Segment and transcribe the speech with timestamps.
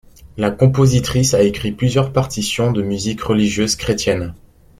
[0.35, 4.33] La compositrice a écrit plusieurs partitions de musique religieuse chrétienne.